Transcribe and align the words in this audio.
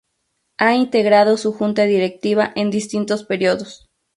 Ha 0.57 0.73
integrado 0.73 1.37
su 1.37 1.53
Junta 1.53 1.83
Directiva 1.83 2.51
en 2.55 2.71
distintos 2.71 3.23
períodos. 3.23 3.85